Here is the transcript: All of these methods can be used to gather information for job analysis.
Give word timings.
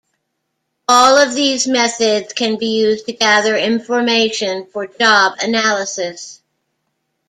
All 0.87 1.15
of 1.15 1.35
these 1.35 1.67
methods 1.67 2.33
can 2.33 2.57
be 2.57 2.75
used 2.79 3.05
to 3.05 3.11
gather 3.13 3.55
information 3.55 4.65
for 4.65 4.87
job 4.87 5.37
analysis. 5.43 6.41